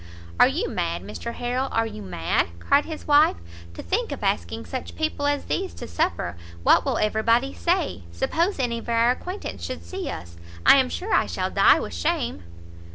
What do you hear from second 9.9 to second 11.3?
us? I am sure I